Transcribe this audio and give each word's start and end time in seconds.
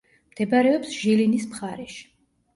მდებარეობს 0.29 0.95
ჟილინის 1.01 1.47
მხარეში. 1.53 2.03